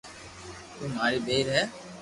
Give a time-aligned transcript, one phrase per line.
[0.75, 1.63] تو ماري ٻير ھي